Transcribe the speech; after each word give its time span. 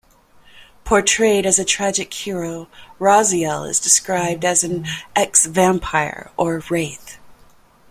Portrayed 0.83 1.45
as 1.45 1.59
a 1.59 1.63
tragic 1.63 2.11
hero, 2.11 2.67
Raziel 2.99 3.69
is 3.69 3.79
described 3.79 4.43
as 4.43 4.63
an 4.63 4.87
"ex-vampire" 5.15 6.31
or 6.37 6.63
"wraith". 6.71 7.19